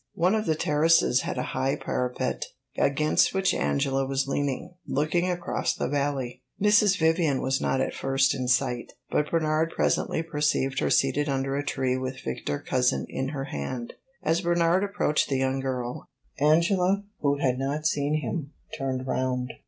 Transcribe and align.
One 0.15 0.33
of 0.33 0.47
the 0.47 0.55
terraces 0.55 1.21
had 1.21 1.37
a 1.37 1.43
high 1.53 1.75
parapet, 1.75 2.45
against 2.75 3.35
which 3.35 3.53
Angela 3.53 4.03
was 4.03 4.27
leaning, 4.27 4.73
looking 4.87 5.29
across 5.29 5.75
the 5.75 5.87
valley. 5.87 6.41
Mrs. 6.59 6.97
Vivian 6.97 7.39
was 7.39 7.61
not 7.61 7.79
at 7.81 7.93
first 7.93 8.33
in 8.33 8.47
sight, 8.47 8.93
but 9.11 9.29
Bernard 9.29 9.69
presently 9.75 10.23
perceived 10.23 10.79
her 10.79 10.89
seated 10.89 11.29
under 11.29 11.55
a 11.55 11.63
tree 11.63 11.97
with 11.97 12.19
Victor 12.23 12.57
Cousin 12.57 13.05
in 13.09 13.27
her 13.29 13.43
hand. 13.45 13.93
As 14.23 14.41
Bernard 14.41 14.83
approached 14.83 15.29
the 15.29 15.37
young 15.37 15.59
girl, 15.59 16.09
Angela, 16.39 17.03
who 17.19 17.37
had 17.37 17.59
not 17.59 17.85
seen 17.85 18.21
him, 18.21 18.53
turned 18.75 19.05
round. 19.05 19.51